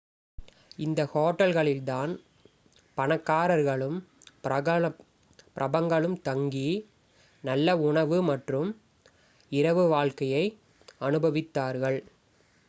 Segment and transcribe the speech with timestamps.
[0.79, 2.11] இந்த ஹோட்டல்களில் தான்
[2.97, 3.97] பணக்காரர்களும்
[5.55, 6.69] பிரபலங்களும் தங்கி
[7.43, 8.71] நல்ல உணவு மற்றும்
[9.51, 10.45] இரவு வாழ்க்கையை
[11.01, 11.99] அனுபவித்தார்கள்